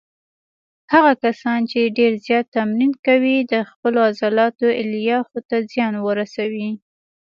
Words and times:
هغه 0.93 1.11
کسان 1.23 1.59
چې 1.71 1.93
ډېر 1.97 2.11
زیات 2.25 2.45
تمرین 2.57 2.93
کوي 3.07 3.37
د 3.51 3.53
خپلو 3.69 3.99
عضلاتو 4.09 4.67
الیافو 4.81 5.39
ته 5.49 5.57
زیان 5.71 5.93
ورسوي. 6.07 6.69